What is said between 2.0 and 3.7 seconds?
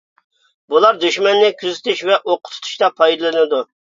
ۋە ئوققا تۇتۇشتا پايدىلىنىدۇ.